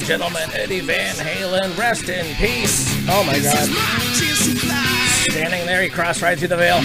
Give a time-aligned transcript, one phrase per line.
[0.00, 2.86] gentlemen, Eddie Van Halen, rest in peace.
[3.08, 3.68] Oh my god.
[5.30, 6.80] Standing there, he crossed right through the veil.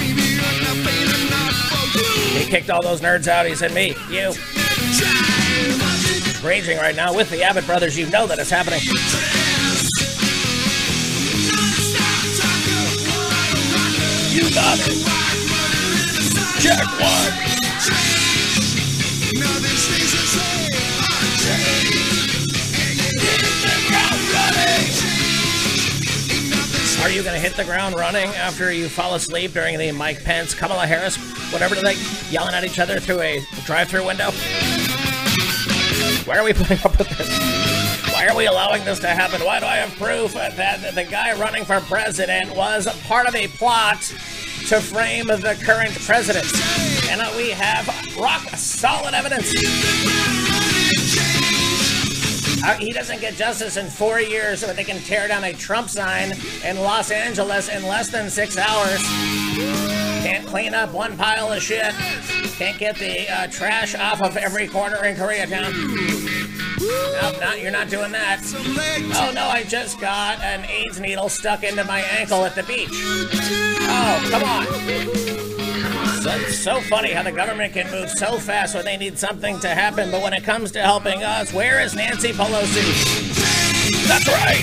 [2.37, 3.45] He kicked all those nerds out.
[3.45, 4.33] He said, Me, you.
[6.47, 7.97] Raging right now with the Abbott brothers.
[7.97, 8.81] You know that it's happening.
[14.31, 15.21] You got it.
[16.61, 18.30] Check one.
[27.01, 30.23] Are you going to hit the ground running after you fall asleep during the Mike
[30.23, 31.17] Pence, Kamala Harris,
[31.51, 31.95] whatever they
[32.29, 34.29] yelling at each other through a drive-through window?
[36.25, 38.13] Why are we putting up with this?
[38.13, 39.43] Why are we allowing this to happen?
[39.43, 43.47] Why do I have proof that the guy running for president was part of a
[43.47, 44.01] plot
[44.67, 46.45] to frame the current president?
[47.09, 49.51] And we have rock solid evidence.
[52.79, 56.33] He doesn't get justice in four years that they can tear down a Trump sign
[56.63, 59.01] in Los Angeles in less than six hours.
[60.23, 61.93] Can't clean up one pile of shit.
[62.57, 65.71] Can't get the uh, trash off of every corner in Koreatown.
[66.79, 68.41] Nope, not, you're not doing that.
[69.15, 72.89] Oh no, I just got an AIDS needle stuck into my ankle at the beach.
[72.91, 75.60] Oh, come on.
[76.23, 79.69] It's so funny how the government can move so fast when they need something to
[79.69, 82.85] happen, but when it comes to helping us, where is Nancy Pelosi?
[84.07, 84.61] That's right.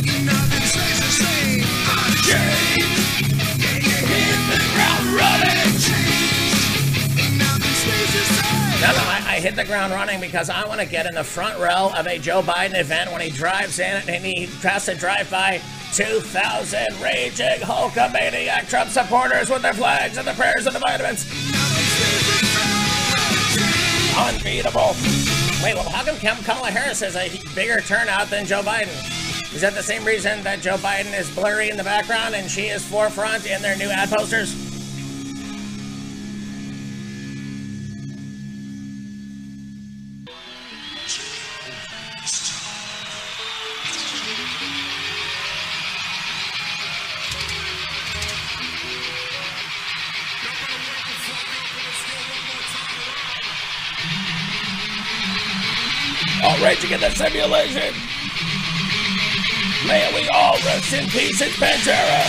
[8.81, 11.25] No, no, I, I hit the ground running because I want to get in the
[11.25, 14.95] front row of a Joe Biden event when he drives in and he has to
[14.95, 15.61] drive by
[15.95, 21.27] 2,000 raging Hulkamaniac Trump supporters with their flags and the prayers and the vitamins.
[24.19, 24.97] Unbeatable.
[25.63, 28.93] Wait, well, how come Kamala Harris has a bigger turnout than Joe Biden?
[29.55, 32.63] Is that the same reason that Joe Biden is blurry in the background and she
[32.67, 34.68] is forefront in their new ad posters?
[56.89, 57.93] You get the simulation.
[59.87, 62.25] May we all rest in peace in Pantera.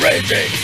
[0.00, 0.63] Raging.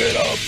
[0.00, 0.45] It up.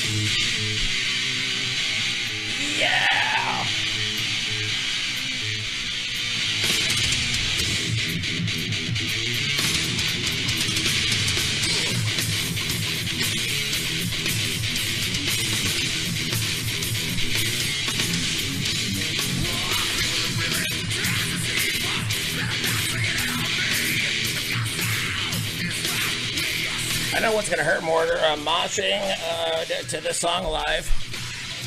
[27.29, 30.89] Know what's gonna hurt more: uh, moshing uh, to this song live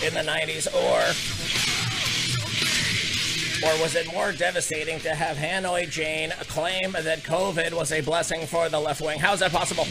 [0.03, 0.97] in the '90s, or
[3.67, 8.47] or was it more devastating to have Hanoi Jane claim that COVID was a blessing
[8.47, 9.19] for the left wing?
[9.19, 9.85] How is that possible?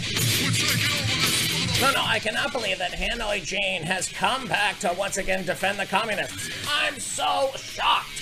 [1.81, 5.79] No, no, I cannot believe that Hanoi Jane has come back to once again defend
[5.79, 6.51] the communists.
[6.69, 8.20] I'm so shocked.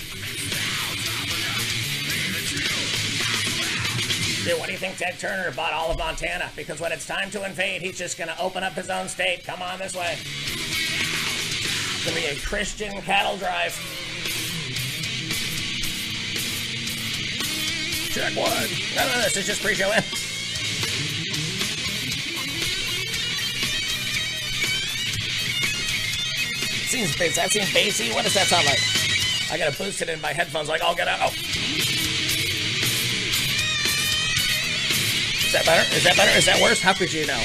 [4.57, 6.51] What do you think Ted Turner bought all of Montana?
[6.57, 9.45] Because when it's time to invade, he's just gonna open up his own state.
[9.45, 10.17] Come on this way.
[10.17, 13.75] It's gonna be a Christian cattle drive.
[18.11, 18.69] Check one.
[18.97, 20.03] No, no, this is just pre-show in.
[27.19, 27.37] Bass.
[27.37, 28.13] That seems bassy.
[28.13, 28.81] What does that sound like?
[29.53, 30.69] I gotta boost it in my headphones.
[30.69, 31.21] Like, I'll get out.
[31.23, 31.58] Oh.
[35.49, 35.97] Is that better?
[35.97, 36.37] Is that better?
[36.37, 36.83] Is that worse?
[36.83, 37.43] How could you know?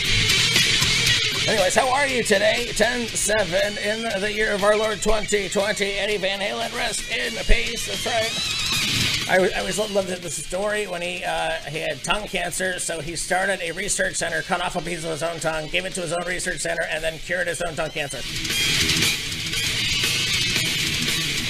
[1.47, 2.65] Anyways, how are you today?
[2.67, 5.85] 10-7 in the year of our Lord 2020.
[5.85, 7.87] Eddie Van Halen, rest in peace.
[7.87, 9.39] That's right.
[9.39, 13.15] I, I always loved this story when he uh, he had tongue cancer, so he
[13.15, 16.01] started a research center, cut off a piece of his own tongue, gave it to
[16.01, 18.17] his own research center, and then cured his own tongue cancer.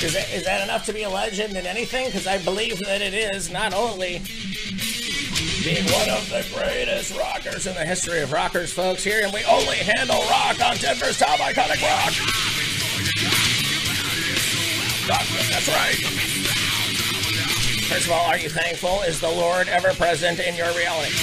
[0.05, 2.05] Is that, is that enough to be a legend in anything?
[2.05, 4.21] Because I believe that it is, not only
[5.63, 9.45] being one of the greatest rockers in the history of rockers, folks, here, and we
[9.45, 12.11] only handle rock on Denver's top iconic rock.
[15.07, 15.95] That's right.
[17.87, 19.03] First of all, are you thankful?
[19.03, 21.13] Is the Lord ever present in your reality?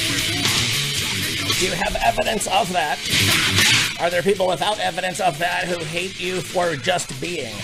[1.59, 2.99] Do you have evidence of that?
[4.01, 7.55] Are there people without evidence of that who hate you for just being?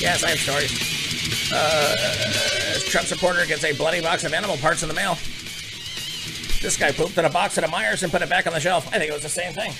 [0.00, 1.52] Yes, I have stories.
[1.52, 5.14] Uh, Trump supporter gets a bloody box of animal parts in the mail.
[6.62, 8.60] This guy pooped in a box at a Meijers and put it back on the
[8.60, 8.88] shelf.
[8.88, 9.72] I think it was the same thing.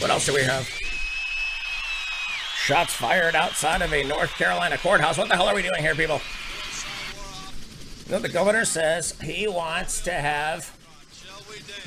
[0.00, 0.68] What else do we have?
[2.56, 5.16] Shots fired outside of a North Carolina courthouse.
[5.16, 6.20] What the hell are we doing here, people?
[8.10, 10.75] No, the governor says he wants to have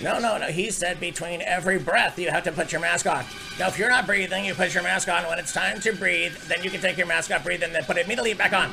[0.02, 0.48] no, no, no.
[0.48, 3.26] He said between every breath you have to put your mask on.
[3.60, 5.24] Now, if you're not breathing, you put your mask on.
[5.24, 7.84] When it's time to breathe, then you can take your mask off, breathe, and then
[7.84, 8.72] put it immediately back on.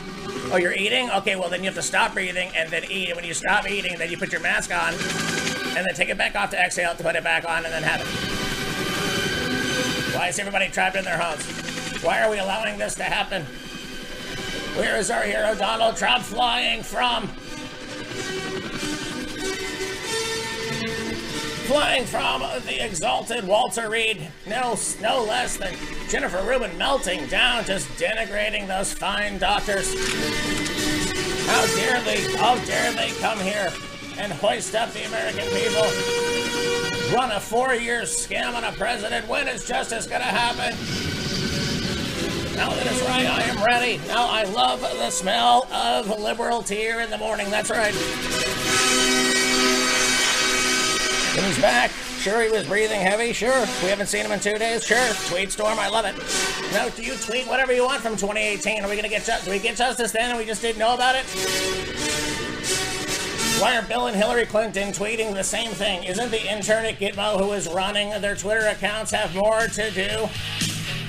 [0.52, 1.10] Oh, you're eating?
[1.10, 3.08] Okay, well, then you have to stop breathing and then eat.
[3.08, 4.94] And when you stop eating, then you put your mask on
[5.76, 7.82] and then take it back off to exhale to put it back on and then
[7.82, 8.06] have it.
[10.16, 11.44] Why is everybody trapped in their homes?
[12.02, 13.42] Why are we allowing this to happen?
[14.76, 17.28] Where is our hero Donald Trump flying from?
[21.66, 25.74] Flying from the exalted Walter Reed, no, no less than
[26.08, 29.92] Jennifer Rubin melting down, just denigrating those fine doctors.
[31.46, 33.72] How dare they, how dare they come here
[34.16, 35.82] and hoist up the American people?
[37.12, 39.26] Run a four-year scam on a president.
[39.26, 40.70] When is justice gonna happen?
[42.54, 43.98] Now that is right, I am ready.
[44.06, 47.50] Now I love the smell of liberal tear in the morning.
[47.50, 48.55] That's right.
[51.36, 51.90] He's back.
[51.90, 53.32] Sure, he was breathing heavy.
[53.34, 53.60] Sure.
[53.82, 54.84] We haven't seen him in two days.
[54.84, 55.06] Sure.
[55.28, 55.78] Tweet storm.
[55.78, 56.16] I love it.
[56.72, 58.82] No, do you tweet whatever you want from 2018?
[58.82, 61.14] Are we gonna get do we get justice then and we just didn't know about
[61.14, 61.24] it?
[63.60, 66.04] Why are Bill and Hillary Clinton tweeting the same thing?
[66.04, 70.28] Isn't the intern at Gitmo who is running their Twitter accounts have more to do?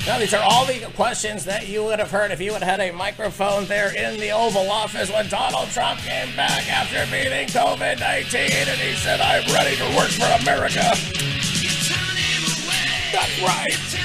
[0.07, 2.79] Now, these are all the questions that you would have heard if you had had
[2.79, 7.99] a microphone there in the Oval Office when Donald Trump came back after beating COVID
[7.99, 10.79] 19 and he said, I'm ready to work for America.
[13.11, 13.96] That's right.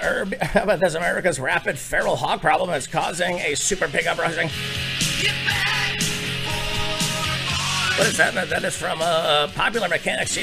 [0.40, 0.94] How about this?
[0.94, 4.48] America's rapid feral hog problem is causing a super pig uprising.
[7.98, 8.32] What is that?
[8.48, 10.38] That is from uh, Popular Mechanics.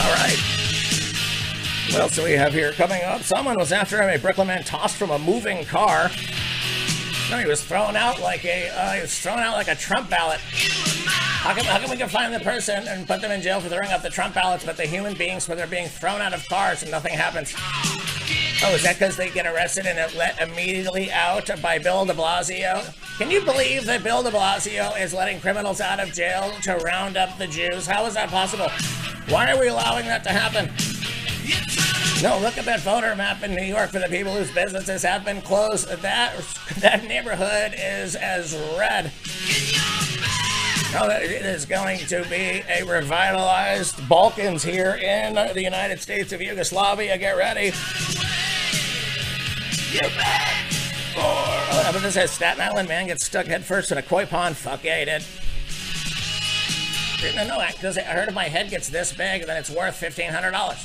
[0.00, 0.36] All right.
[1.90, 3.22] What else do we have here coming up?
[3.22, 4.10] Someone was after him.
[4.10, 6.10] A Brooklyn man tossed from a moving car.
[7.30, 10.10] No, he was thrown out like a uh, he was thrown out like a Trump
[10.10, 10.38] ballot.
[10.40, 13.68] How come, how come we can find the person and put them in jail for
[13.68, 16.46] throwing out the Trump ballots, but the human beings where they're being thrown out of
[16.48, 17.54] cars and nothing happens?
[18.64, 22.94] Oh, is that because they get arrested and let immediately out by Bill de Blasio?
[23.18, 27.16] Can you believe that Bill de Blasio is letting criminals out of jail to round
[27.16, 27.86] up the Jews?
[27.86, 28.68] How is that possible?
[29.28, 30.70] Why are we allowing that to happen?
[32.22, 35.24] No, look at that voter map in New York for the people whose businesses have
[35.24, 35.88] been closed.
[35.88, 36.32] That
[36.78, 39.10] that neighborhood is as red.
[40.92, 46.40] No, it is going to be a revitalized Balkans here in the United States of
[46.40, 47.18] Yugoslavia.
[47.18, 47.72] Get ready.
[49.92, 50.72] Get back.
[51.16, 54.56] Oh, but this says Staten Island man gets stuck headfirst in a koi pond.
[54.56, 55.24] Fuck yeah, he did.
[57.36, 60.30] No, no, because I heard if my head gets this big, then it's worth fifteen
[60.30, 60.84] hundred dollars.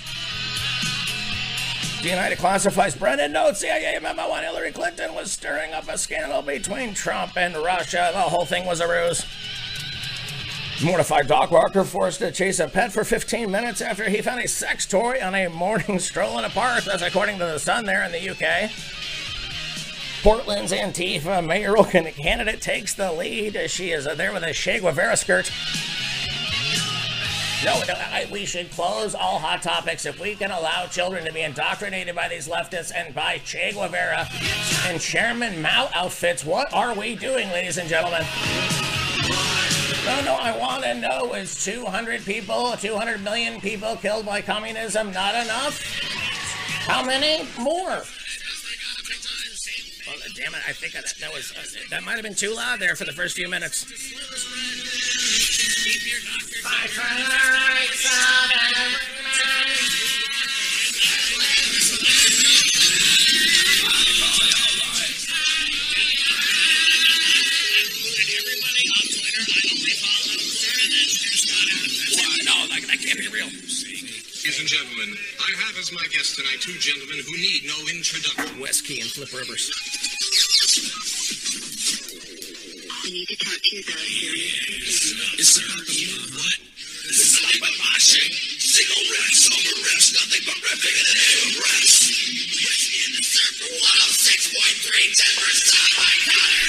[2.02, 6.42] The United classifies Brennan notes CIA memo on Hillary Clinton was stirring up a scandal
[6.42, 8.12] between Trump and Russia.
[8.14, 9.26] The whole thing was a ruse.
[10.84, 14.48] Mortified dog walker forced to chase a pet for 15 minutes after he found a
[14.48, 16.84] sex toy on a morning stroll in a park.
[16.84, 18.70] That's according to the Sun there in the UK.
[20.22, 23.60] Portland's Antifa mayoral candidate takes the lead.
[23.72, 25.52] She is there with a Che Guevara skirt.
[27.66, 31.34] No, no I, we should close all hot topics if we can allow children to
[31.34, 34.28] be indoctrinated by these leftists and by Che Guevara
[34.86, 36.46] and Chairman Mao outfits.
[36.46, 38.24] What are we doing, ladies and gentlemen?
[40.08, 45.12] No, no, I want to know is 200 people, 200 million people killed by communism
[45.12, 45.84] not enough?
[46.88, 48.06] How many more?
[50.08, 52.80] Well, damn it, I think that, that was, uh, that might have been too loud
[52.80, 53.84] there for the first few minutes.
[53.84, 53.92] For
[57.16, 59.17] the
[74.68, 78.60] and gentlemen, I have as my guests tonight two gentlemen who need no introduction.
[78.60, 79.72] Wes Key and Flip Rivers.
[82.92, 86.60] I need to talk to you about it, Is there what?
[87.08, 88.28] This is like my moshing.
[88.60, 92.04] Single riffs over riffs, nothing but riffing in the name of riffs.
[92.60, 96.67] Whiskey in the circle, 106.3 Denver Sun, my Connor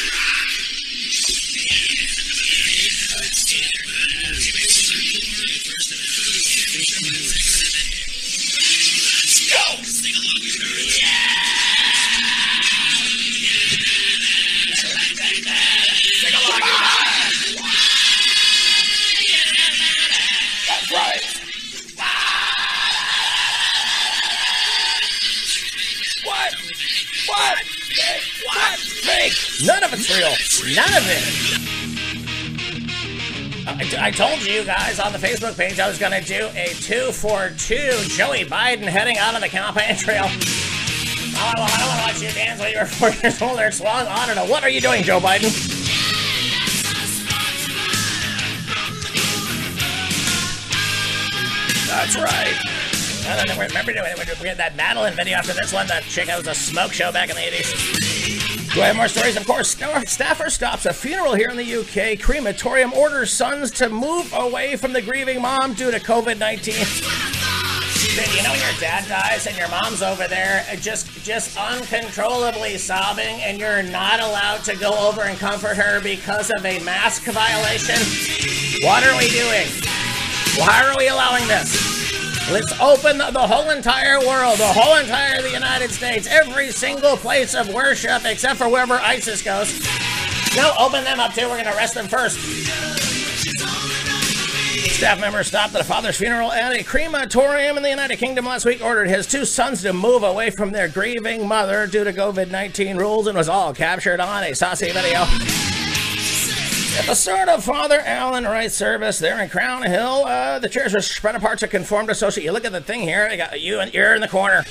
[30.01, 30.77] It's real.
[30.77, 31.59] None of it.
[33.67, 36.69] I, I told you guys on the Facebook page I was going to do a
[36.75, 40.27] two for two Joey Biden heading out on the campaign trail.
[40.27, 44.07] I don't want to watch you dance when you were four years old or swung.
[44.07, 44.47] I don't know.
[44.47, 45.51] What are you doing, Joe Biden?
[51.89, 52.55] That's right.
[53.27, 53.93] I don't know, remember?
[54.41, 57.11] We had that Madeline video after this one, that chick that was a smoke show
[57.11, 58.08] back in the 80s.
[58.79, 59.37] Do I have more stories?
[59.37, 59.77] Of course.
[60.07, 62.17] Staffer stops a funeral here in the UK.
[62.21, 66.75] Crematorium orders sons to move away from the grieving mom due to COVID 19.
[68.37, 73.41] You know your dad dies and your mom's over there uh, just just uncontrollably sobbing
[73.43, 77.99] and you're not allowed to go over and comfort her because of a mask violation?
[78.87, 79.67] What are we doing?
[80.57, 81.88] Why are we allowing this?
[82.51, 87.55] Let's open the, whole entire world, the whole entire the United States, every single place
[87.55, 89.79] of worship except for wherever ISIS goes.
[90.57, 91.47] No, open them up too.
[91.47, 92.39] We're gonna arrest them first.
[94.97, 98.65] Staff member stopped at a father's funeral at a crematorium in the United Kingdom last
[98.65, 102.51] week, ordered his two sons to move away from their grieving mother due to COVID
[102.51, 105.68] 19 rules, and was all captured on a saucy video.
[107.07, 111.01] The start of Father Allen Wright's service there in Crown Hill, uh, the chairs were
[111.01, 112.43] spread apart to conform to social.
[112.43, 114.65] You look at the thing here, I got you and you're in the corner.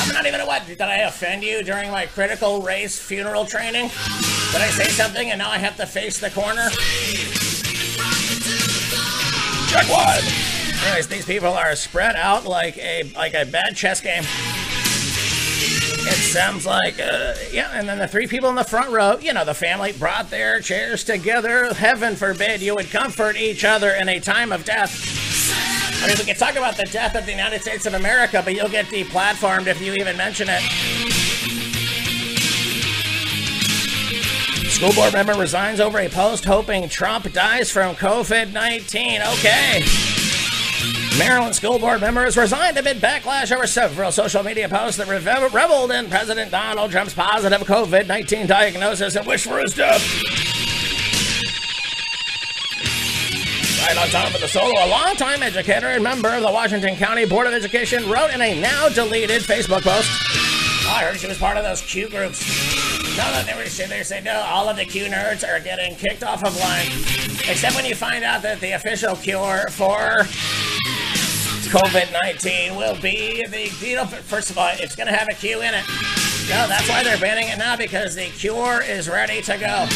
[0.00, 0.66] I'm not even a what?
[0.66, 3.90] Did I offend you during my critical race funeral training?
[4.52, 6.68] Did I say something and now I have to face the corner?
[9.70, 10.22] Check one.
[10.86, 14.24] Anyways, these people are spread out like a like a bad chess game.
[16.04, 19.32] It sounds like, uh, yeah, and then the three people in the front row, you
[19.32, 21.72] know, the family brought their chairs together.
[21.74, 26.02] Heaven forbid you would comfort each other in a time of death.
[26.02, 28.54] I mean, we can talk about the death of the United States of America, but
[28.54, 30.62] you'll get deplatformed if you even mention it.
[34.68, 39.22] School board member resigns over a post hoping Trump dies from COVID 19.
[39.22, 40.01] Okay.
[41.18, 45.50] Maryland school board member has resigned amid backlash over several social media posts that revel-
[45.50, 50.02] reveled in President Donald Trump's positive COVID 19 diagnosis and wish for his death.
[53.86, 57.26] Right on top of the solo, a longtime educator and member of the Washington County
[57.26, 60.08] Board of Education wrote in a now deleted Facebook post.
[60.88, 62.40] I heard she was part of those Q groups.
[63.18, 64.40] No, no, they were they say no.
[64.46, 66.86] All of the Q nerds are getting kicked off of line,
[67.50, 70.26] except when you find out that the official cure for
[71.68, 75.34] COVID 19 will be the, you know, first of all, it's going to have a
[75.34, 75.84] Q in it.
[76.48, 79.86] No, that's why they're banning it now because the cure is ready to go.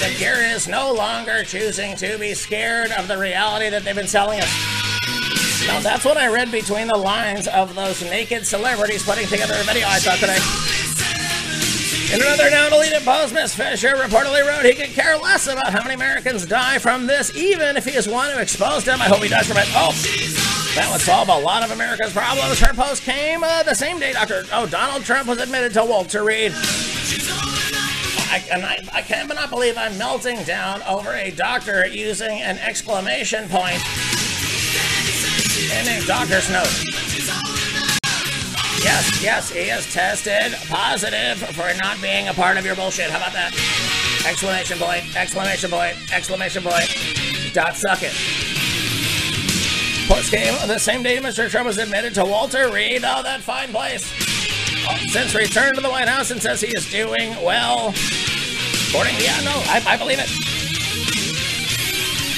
[0.00, 4.08] The cure is no longer choosing to be scared of the reality that they've been
[4.08, 5.66] selling us.
[5.66, 9.64] Now, that's what I read between the lines of those naked celebrities putting together a
[9.64, 10.38] video I saw today.
[12.12, 15.82] In another now deleted post, Miss Fisher reportedly wrote he could care less about how
[15.82, 19.00] many Americans die from this, even if he is one who exposed them.
[19.00, 19.66] I hope he dies from it.
[19.74, 19.92] Oh,
[20.74, 22.60] that would solve a lot of America's problems.
[22.60, 24.44] Her post came uh, the same day Dr.
[24.52, 26.52] Oh, Donald Trump was admitted to Walter Reed.
[28.32, 33.48] I, and I, I cannot believe I'm melting down over a doctor using an exclamation
[33.48, 33.82] point
[35.72, 36.70] in a doctor's note.
[38.82, 43.10] Yes, yes, he is tested positive for not being a part of your bullshit.
[43.10, 43.52] How about that?
[44.26, 47.52] Exclamation point, exclamation point, exclamation point.
[47.52, 48.49] Dot suck it.
[50.30, 51.50] Game the same day Mr.
[51.50, 53.02] Trump was admitted to Walter Reed.
[53.04, 54.04] Oh, that fine place.
[55.10, 57.92] Since returned to the White House and says he is doing well.
[58.88, 60.28] According, yeah, no, I, I believe it.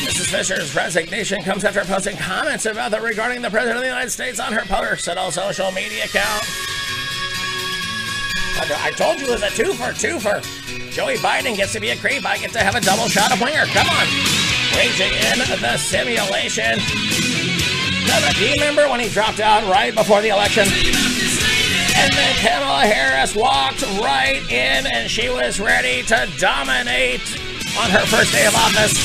[0.09, 0.31] Mrs.
[0.31, 4.41] Fisher's resignation comes after posting comments about the regarding the President of the United States
[4.41, 6.45] on her personal social media account.
[8.57, 10.41] I told you it was a two for two for.
[10.91, 12.25] Joey Biden gets to be a creep.
[12.25, 13.67] I get to have a double shot of winger.
[13.67, 14.07] Come on.
[14.77, 17.42] Raging in the simulation.
[18.35, 20.65] Do you remember when he dropped out right before the election?
[21.95, 27.21] And then Kamala Harris walked right in and she was ready to dominate
[27.79, 28.97] on her first day of office.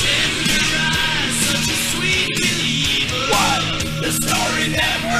[3.30, 3.62] What?
[4.02, 5.17] The story never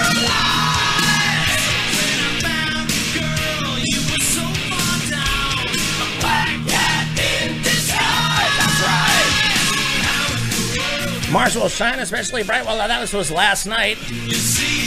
[11.33, 12.65] Mars will shine especially bright.
[12.65, 13.99] Well, that was, was last night.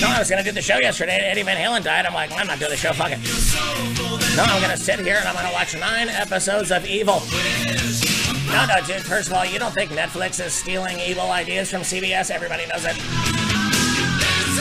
[0.02, 1.14] No, I was gonna do the show yesterday.
[1.14, 2.06] Eddie Van Halen died.
[2.06, 2.94] I'm like, I'm not doing the show.
[2.94, 3.20] Fuck it.
[4.36, 7.22] No, I'm gonna sit here and I'm gonna watch nine episodes of Evil.
[8.52, 9.04] No, no, dude.
[9.04, 12.32] First of all, you don't think Netflix is stealing evil ideas from CBS?
[12.32, 13.31] Everybody knows it.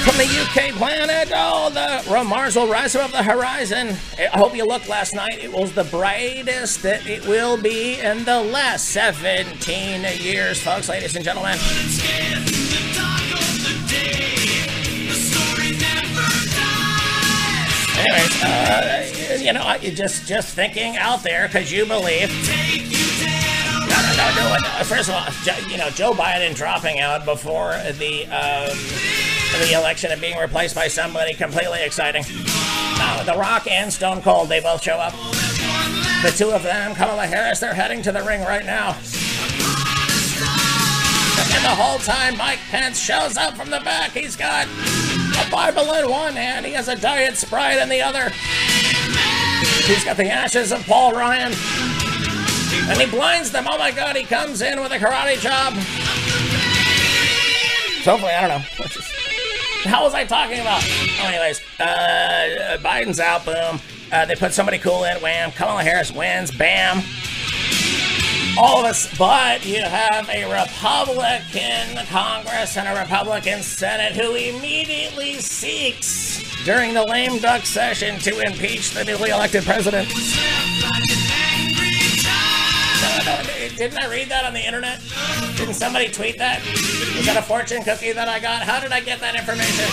[0.04, 3.88] From the UK planet, oh, the Mars will rise above the horizon.
[4.18, 5.38] I hope you looked last night.
[5.42, 11.16] It was the brightest that it will be in the last 17 years, folks, ladies
[11.16, 11.58] and gentlemen.
[17.98, 22.30] Anyways, uh, you know, just just thinking out there because you believe.
[23.88, 24.84] No, no, no, no, no.
[24.84, 29.19] First of all, you know, Joe Biden dropping out before the um,
[29.58, 32.24] the election and being replaced by somebody completely exciting.
[33.24, 35.12] The Rock and Stone Cold, they both show up.
[36.22, 38.96] The two of them, Kamala Harris, they're heading to the ring right now.
[41.52, 44.12] And the whole time, Mike Pence shows up from the back.
[44.12, 48.30] He's got a Bible in one hand, he has a Diet Sprite in the other.
[49.86, 51.52] He's got the ashes of Paul Ryan.
[52.88, 53.66] And he blinds them.
[53.68, 55.74] Oh my god, he comes in with a karate chop.
[58.02, 58.86] So hopefully, I don't know.
[59.84, 60.82] How was I talking about?
[60.84, 63.80] Oh, anyways, uh, Biden's out, boom.
[64.12, 65.52] Uh, they put somebody cool in, wham.
[65.52, 67.02] Kamala Harris wins, bam
[68.58, 75.34] all of us, but you have a Republican Congress and a Republican Senate who immediately
[75.34, 80.08] seeks during the lame duck session to impeach the newly elected president.
[83.80, 85.00] Didn't I read that on the internet?
[85.56, 86.60] Didn't somebody tweet that?
[87.16, 88.60] Was that a fortune cookie that I got?
[88.60, 89.88] How did I get that information?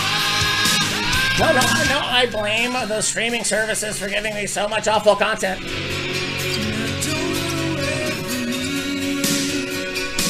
[1.40, 5.62] No, no, no, I blame the streaming services for giving me so much awful content.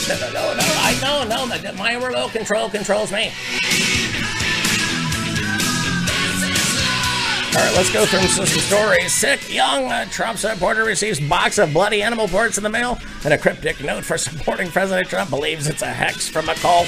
[0.07, 3.33] No, no, no, no, I know, no, my remote control controls me.
[7.59, 9.13] All right, let's go through some stories.
[9.13, 13.35] Sick young uh, Trump supporter receives box of bloody animal parts in the mail, and
[13.35, 16.87] a cryptic note for supporting President Trump believes it's a hex from a cult.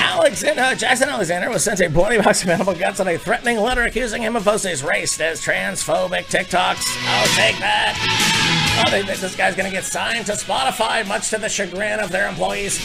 [0.00, 3.58] Alexander, uh, Jackson Alexander was sent a bloody box of animal guts and a threatening
[3.58, 6.84] letter accusing him of posting race as transphobic TikToks.
[7.06, 8.84] I'll take that.
[8.84, 12.28] Oh, they, this guy's gonna get signed to Spotify, much to the chagrin of their
[12.28, 12.76] employees.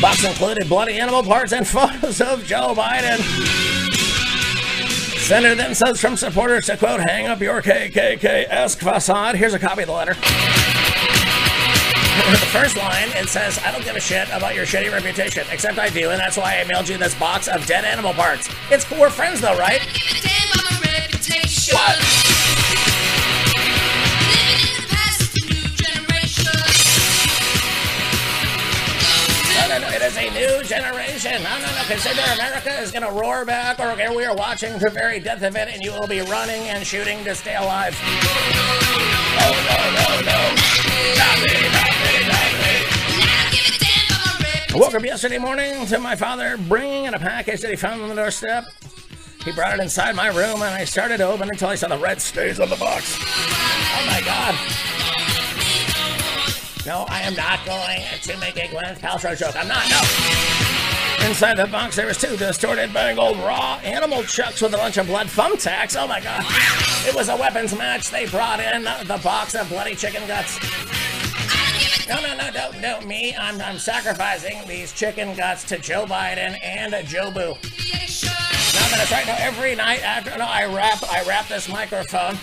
[0.00, 3.67] Box included bloody animal parts and photos of Joe Biden.
[5.28, 9.34] Senator then says from supporters to quote, hang up your KKK-esque facade.
[9.34, 10.14] Here's a copy of the letter.
[10.14, 10.20] the
[12.50, 15.90] first line, it says, I don't give a shit about your shitty reputation, except I
[15.90, 18.48] do, and that's why I mailed you this box of dead animal parts.
[18.70, 19.82] It's we're friends though, right?
[30.68, 31.42] Generation.
[31.42, 31.82] No, no, no.
[31.88, 35.56] Consider America is going to roar back, or we are watching the very death of
[35.56, 37.98] it, and you will be running and shooting to stay alive.
[39.40, 40.38] Oh, no, no, no.
[41.16, 42.74] Not me, not me, not me.
[44.72, 48.02] Whoa, Woke up yesterday morning to my father bringing in a package that he found
[48.02, 48.64] on the doorstep.
[49.44, 51.96] He brought it inside my room and I started to open until I saw the
[51.96, 53.18] red stains on the box.
[53.18, 54.97] Oh my god.
[56.88, 59.54] No, I am not going to make a Gwyneth Paltrow joke.
[59.54, 61.28] I'm not, no.
[61.28, 65.06] Inside the box, there was two distorted, mangled, raw animal chucks with a bunch of
[65.06, 66.02] blood thumbtacks.
[66.02, 66.46] Oh my god.
[67.06, 68.08] It was a weapons match.
[68.08, 70.58] They brought in the box of bloody chicken guts.
[72.08, 73.36] No, no, no, no, no, me.
[73.36, 77.52] I'm, I'm sacrificing these chicken guts to Joe Biden and Joe Boo.
[77.52, 79.26] No, that's right.
[79.26, 82.38] No, every night after, no, I wrap, I wrap this microphone.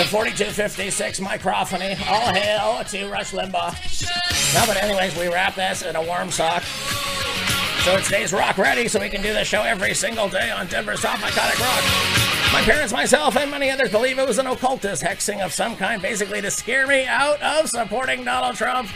[0.00, 1.94] The 4256 microphony.
[2.08, 4.54] All hail to Rush Limbaugh.
[4.54, 6.62] No, but anyways, we wrap this in a warm sock.
[7.82, 10.68] So it stays rock ready so we can do the show every single day on
[10.68, 11.84] Denver's Top Iconic Rock.
[12.50, 16.00] My parents, myself, and many others believe it was an occultist hexing of some kind,
[16.00, 18.88] basically to scare me out of supporting Donald Trump.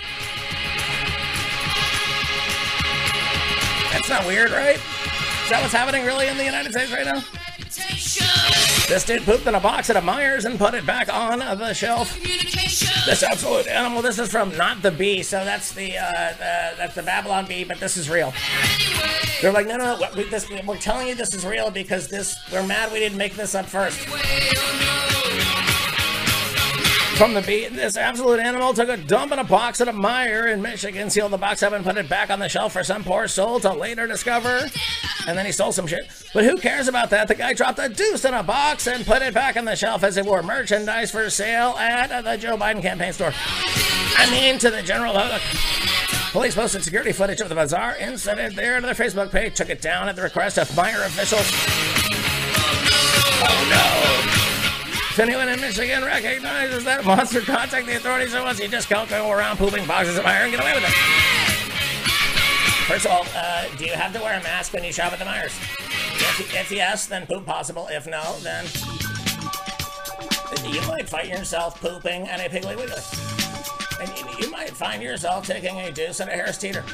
[3.93, 4.77] That's not weird, right?
[4.77, 8.64] Is that what's happening really in the United States right now?
[8.89, 11.73] This dude pooped in a box at a Meijers and put it back on the
[11.73, 12.21] shelf.
[12.21, 14.03] This absolute animal.
[14.03, 17.65] This is from not the bee, so that's the, uh, the that's the Babylon bee,
[17.65, 18.35] but this is real.
[19.41, 22.37] They're like, no, no, no we, this, we're telling you this is real because this
[22.53, 23.99] we're mad we didn't make this up first.
[27.17, 30.53] From the bee, this absolute animal took a dump in a box at a Meijer
[30.53, 33.05] in Michigan, sealed the box up and put it back on the shelf for some
[33.05, 34.69] poor soul to later discover.
[35.27, 36.09] And then he stole some shit.
[36.35, 37.29] But who cares about that?
[37.29, 40.05] The guy dropped a deuce in a box and put it back on the shelf
[40.05, 43.33] as it were merchandise for sale at the Joe Biden campaign store.
[44.17, 45.43] I mean, to the general public.
[46.33, 49.81] Police posted security footage of the bizarre incident there to their Facebook page, took it
[49.81, 51.47] down at the request of Meijer officials.
[53.47, 54.41] Oh no.
[55.11, 58.59] If anyone in Michigan recognizes that monster, contact the authorities at once.
[58.59, 61.24] You just can't go around pooping boxes of iron and get away with it.
[62.87, 65.19] First of all, uh, do you have to wear a mask when you shop at
[65.19, 65.59] the Meijers?
[66.39, 67.89] If, if yes, then poop possible.
[67.91, 68.67] If no, then
[70.71, 73.01] you might find yourself pooping at a Piggly Wiggly.
[74.01, 76.85] And you, you might find yourself taking a deuce at a Harris Teeter.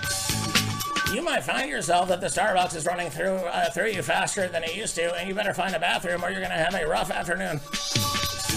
[1.13, 4.63] You might find yourself that the Starbucks is running through uh, through you faster than
[4.63, 6.87] it used to, and you better find a bathroom or you're going to have a
[6.87, 7.61] rough afternoon.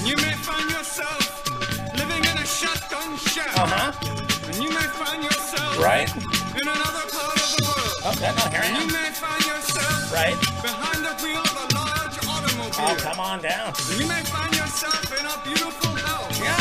[0.07, 3.57] You may find yourself living in a shotgun shack.
[3.57, 4.45] Uh huh.
[4.45, 6.42] And you may find yourself Right?
[6.63, 8.15] In another part of the world.
[8.15, 10.37] Okay, no, here I you may find yourself Right?
[10.63, 12.87] behind the wheel of a large automobile.
[12.87, 13.73] Oh, come on down.
[13.99, 16.55] You may find yourself in a beautiful house Yeah.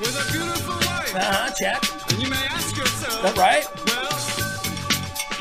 [0.00, 1.14] with a beautiful wife.
[1.14, 1.50] Uh huh.
[1.60, 1.80] Check.
[2.10, 3.66] And you may ask yourself, That right?
[3.86, 4.16] well,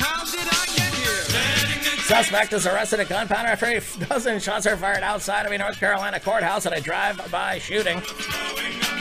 [0.04, 2.04] how did I get here?
[2.04, 5.80] Suspect is arrested at gunpowder after a dozen shots are fired outside of a North
[5.80, 8.02] Carolina courthouse at a drive-by shooting.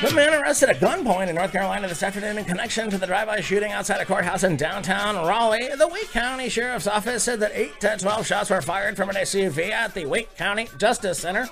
[0.01, 3.41] The man arrested at gunpoint in North Carolina this afternoon in connection to the drive-by
[3.41, 5.71] shooting outside a courthouse in downtown Raleigh.
[5.77, 9.17] The Wake County Sheriff's Office said that 8 to 12 shots were fired from an
[9.17, 11.49] SUV at the Wake County Justice Center.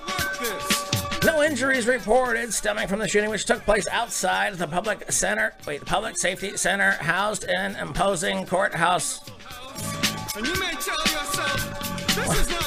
[1.25, 5.81] No injuries reported stemming from the shooting, which took place outside the public center, wait,
[5.81, 9.29] the Public Safety Center, housed in imposing courthouse
[10.37, 11.96] And you may tell yourself,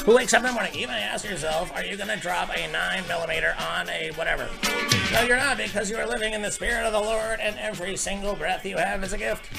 [0.05, 0.73] Who wakes up in the morning?
[0.73, 4.47] May ask yourself, are you going to drop a 9 millimeter on a whatever?
[5.11, 7.97] No, you're not, because you are living in the Spirit of the Lord, and every
[7.97, 9.49] single breath you have is a gift.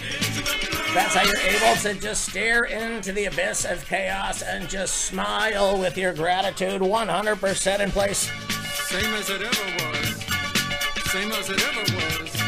[0.95, 5.79] That's how you're able to just stare into the abyss of chaos and just smile
[5.79, 8.31] with your gratitude 100% in place.
[8.89, 10.25] same as it ever was.
[11.13, 12.42] Same as it ever was.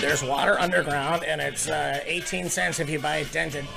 [0.00, 3.64] There's water underground, and it's uh, 18 cents if you buy it dented.
[3.64, 3.70] No,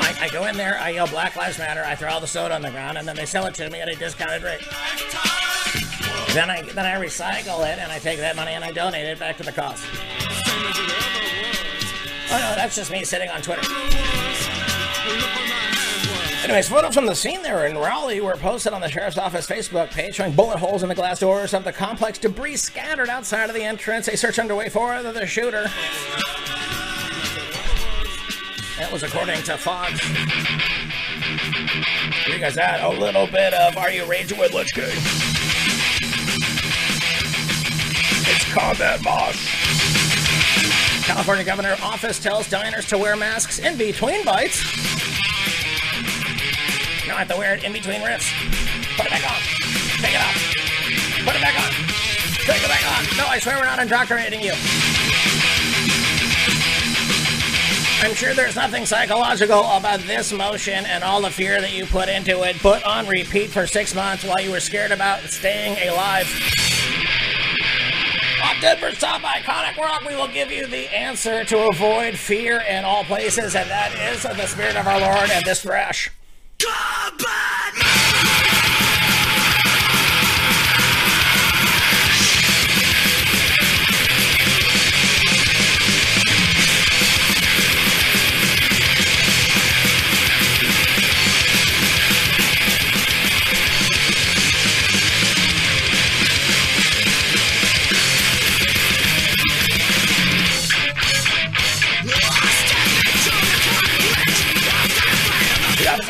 [0.00, 2.54] I, I go in there, I yell Black Lives Matter, I throw all the soda
[2.54, 4.66] on the ground, and then they sell it to me at a discounted rate.
[6.32, 9.20] Then I then I recycle it and I take that money and I donate it
[9.20, 9.80] back to the cause.
[12.34, 13.62] Oh no, that's just me sitting on Twitter.
[16.42, 19.92] Anyways, photos from the scene there in Raleigh were posted on the sheriff's office Facebook
[19.92, 23.54] page showing bullet holes in the glass doors of the complex, debris scattered outside of
[23.54, 24.08] the entrance.
[24.08, 25.62] A search underway for the, the shooter.
[28.78, 29.92] That was according to Fox.
[32.26, 34.86] You guys had a little bit of Are You Raging with Lich King?
[38.26, 39.63] It's Combat Mosh.
[41.04, 44.64] California Governor Office tells diners to wear masks in between bites.
[47.02, 48.32] You don't have to wear it in between riffs.
[48.96, 49.38] Put it back on.
[50.00, 50.54] Take it off.
[51.26, 51.70] Put it back on.
[52.46, 53.16] Take it back on.
[53.18, 54.54] No, I swear we're not indoctrinating you.
[58.00, 62.08] I'm sure there's nothing psychological about this motion and all the fear that you put
[62.08, 66.26] into it, put on repeat for six months while you were scared about staying alive.
[68.64, 73.04] Denver's top iconic rock, we will give you the answer to avoid fear in all
[73.04, 76.10] places, and that is the Spirit of our Lord and this thrash.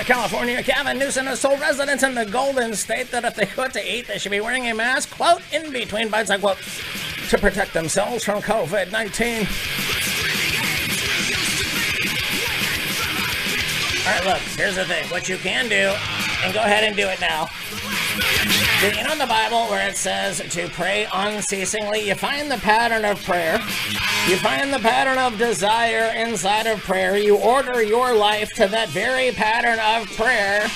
[0.07, 3.81] California, Gavin Newsom has told residents in the Golden State that if they go to
[3.81, 6.59] eat, they should be wearing a mask, quote, in between bites, unquote,
[7.31, 9.47] to protect themselves from COVID 19.
[14.05, 15.09] All right, look, here's the thing.
[15.09, 15.95] What you can do,
[16.45, 17.49] and go ahead and do it now.
[18.85, 22.07] You know in the Bible where it says to pray unceasingly?
[22.07, 23.55] You find the pattern of prayer.
[24.29, 27.17] You find the pattern of desire inside of prayer.
[27.17, 30.69] You order your life to that very pattern of prayer.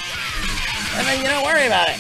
[0.97, 1.99] And then you don't worry about it.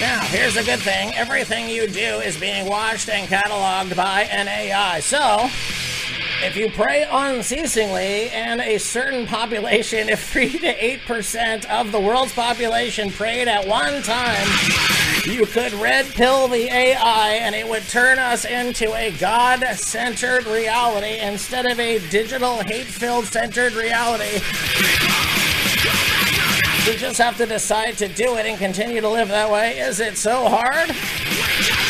[0.00, 4.48] Now, here's the good thing everything you do is being watched and cataloged by an
[4.48, 5.00] AI.
[5.00, 5.50] So,
[6.42, 12.32] if you pray unceasingly and a certain population, if 3 to 8% of the world's
[12.32, 14.48] population prayed at one time,
[15.24, 20.46] you could red pill the AI and it would turn us into a God centered
[20.46, 24.40] reality instead of a digital hate filled centered reality.
[26.86, 29.78] We just have to decide to do it and continue to live that way.
[29.78, 31.89] Is it so hard?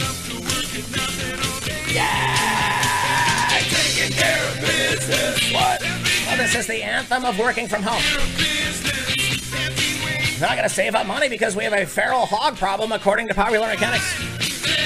[1.93, 5.53] Yeah, taking care of business.
[5.53, 5.83] What?
[6.27, 8.03] Well, this is the anthem of working from home.
[10.41, 13.35] Now I gotta save up money because we have a feral hog problem, according to
[13.35, 14.15] popular mechanics.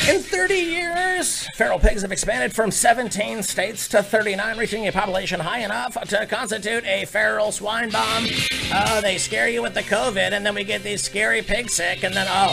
[0.09, 5.39] In 30 years, feral pigs have expanded from 17 states to 39, reaching a population
[5.39, 8.27] high enough to constitute a feral swine bomb.
[8.75, 12.03] Oh, they scare you with the COVID, and then we get these scary pigs sick,
[12.03, 12.53] and then, oh.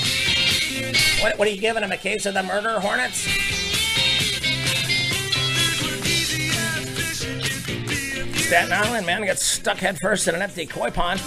[1.23, 1.91] What, what are you giving them?
[1.91, 3.17] A case of the murder hornets?
[8.45, 11.19] Staten Island man gets stuck headfirst in an empty koi pond.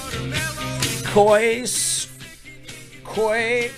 [1.06, 1.64] Koi.
[3.02, 3.70] koi.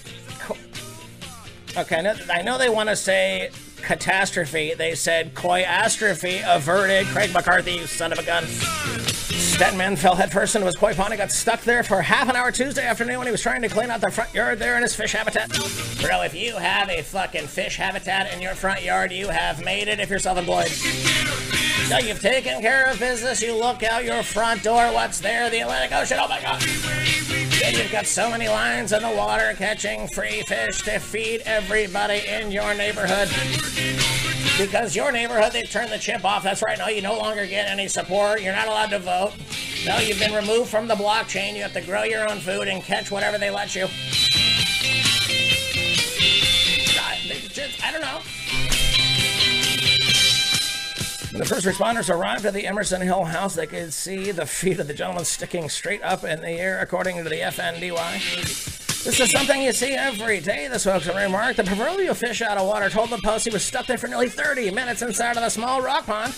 [1.76, 3.50] Okay, I know, I know they want to say
[3.82, 4.74] catastrophe.
[4.74, 7.06] They said koi-astrophe averted.
[7.08, 8.44] Craig McCarthy, you son of a gun.
[8.46, 12.52] Stedman fell headfirst into his koi pond and got stuck there for half an hour
[12.52, 14.94] Tuesday afternoon when he was trying to clean out the front yard there in his
[14.94, 15.48] fish habitat.
[16.00, 19.88] Bro, if you have a fucking fish habitat in your front yard, you have made
[19.88, 20.68] it if you're self-employed.
[20.68, 25.50] So you've taken care of business, you look out your front door, what's there?
[25.50, 27.33] The Atlantic Ocean, oh my god.
[27.64, 32.20] And you've got so many lines in the water catching free fish to feed everybody
[32.28, 33.30] in your neighborhood.
[34.58, 36.42] Because your neighborhood, they've turned the chip off.
[36.42, 36.76] That's right.
[36.76, 38.42] No, you no longer get any support.
[38.42, 39.32] You're not allowed to vote.
[39.86, 41.56] No, you've been removed from the blockchain.
[41.56, 43.86] You have to grow your own food and catch whatever they let you.
[47.00, 47.18] I,
[47.82, 48.20] I don't know.
[51.34, 54.78] When the first responders arrived at the Emerson Hill house, they could see the feet
[54.78, 59.02] of the gentleman sticking straight up in the air, according to the FDNY.
[59.02, 61.56] This is something you see every day, the spokesman remarked.
[61.56, 64.28] The proverbial fish out of water told the Post he was stuck there for nearly
[64.28, 66.36] 30 minutes inside of the small rock pond.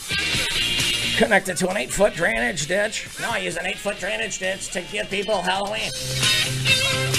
[1.18, 3.06] Connected to an 8 foot drainage ditch.
[3.20, 5.90] No, I use an 8 foot drainage ditch to give people Halloween.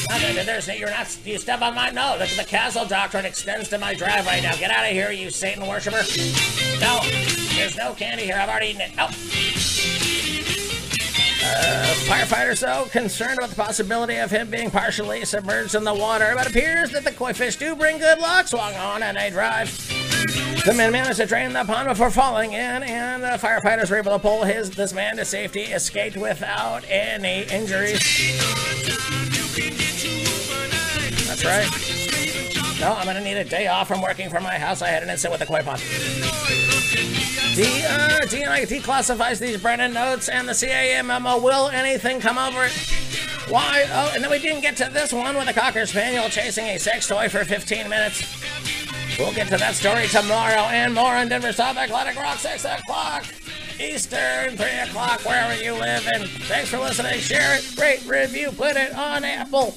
[0.09, 3.93] There's, you're not, you step on my, no, the, the castle doctrine extends to my
[3.93, 4.55] driveway now.
[4.55, 6.01] Get out of here, you Satan worshiper.
[6.79, 8.35] No, there's no candy here.
[8.35, 8.95] I've already eaten it.
[8.95, 9.05] No.
[11.43, 16.33] Uh, firefighters, though, concerned about the possibility of him being partially submerged in the water,
[16.35, 18.47] but appears that the koi fish do bring good luck.
[18.47, 19.69] Swung on and they drive.
[20.65, 24.11] The man managed to drain the pond before falling in, and the firefighters were able
[24.11, 27.99] to pull his this man to safety, escaped without any injuries.
[31.27, 31.69] That's right.
[32.81, 34.81] No, I'm gonna need a day off from working from my house.
[34.81, 36.66] I had an incident with the koi pond.
[37.57, 41.39] D, uh, DNI declassifies these Brennan notes and the CIA memo.
[41.41, 42.71] Will anything come over it?
[43.49, 43.83] Why?
[43.89, 46.77] Oh, and then we didn't get to this one with a Cocker Spaniel chasing a
[46.77, 48.21] sex toy for 15 minutes.
[49.17, 53.25] We'll get to that story tomorrow and more on Denver's South Athletic Rock, 6 o'clock
[53.79, 56.07] Eastern, 3 o'clock, wherever you live.
[56.13, 57.19] And thanks for listening.
[57.19, 59.73] Share it, rate, review, put it on Apple.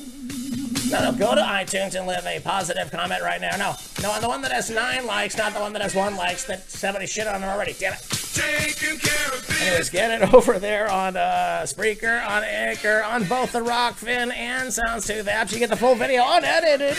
[0.91, 3.57] No, no, go to iTunes and leave a positive comment right now.
[3.57, 6.17] No, no, on the one that has nine likes, not the one that has one
[6.17, 6.45] likes.
[6.45, 7.75] That somebody shit on it already.
[7.79, 8.01] Damn it.
[8.35, 9.63] Taking care of business.
[9.63, 14.69] Anyways, get it over there on uh, Spreaker, on Anchor, on both the Rockfin and
[14.69, 15.53] SoundStooth apps.
[15.53, 16.97] You get the full video unedited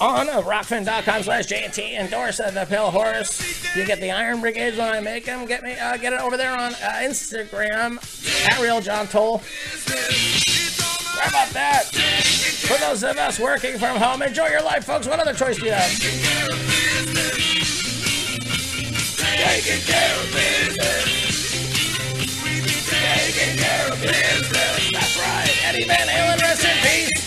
[0.00, 2.00] on uh, rockfin.com slash JT.
[2.00, 3.76] Endorse uh, the Pill Horse.
[3.76, 5.46] You get the Iron Brigades when I make them.
[5.46, 7.98] Get me, uh, get it over there on uh, Instagram
[8.48, 9.42] at Real John Toll.
[11.22, 11.84] How about that?
[12.66, 15.06] For those of us working from home, enjoy your life, folks.
[15.06, 15.88] What other choice do you have?
[19.38, 21.06] Taking care of business.
[22.90, 24.90] Taking care of business.
[24.90, 25.64] That's right.
[25.64, 27.21] Eddie Van Halen, rest in peace.